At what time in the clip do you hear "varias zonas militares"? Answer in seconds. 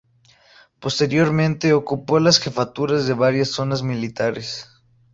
3.13-4.67